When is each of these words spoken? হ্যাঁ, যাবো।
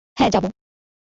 হ্যাঁ, 0.17 0.29
যাবো। 0.31 0.47